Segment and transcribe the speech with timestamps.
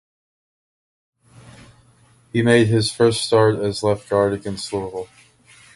[2.33, 5.07] He made his first start as left guard against Louisville.